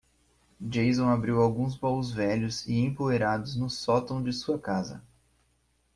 Jason 0.59 1.09
abriu 1.11 1.39
alguns 1.39 1.77
baús 1.77 2.11
velhos 2.11 2.67
e 2.67 2.73
empoeirados 2.79 3.55
no 3.55 3.69
sótão 3.69 4.23
de 4.23 4.33
sua 4.33 4.57
casa. 4.57 5.03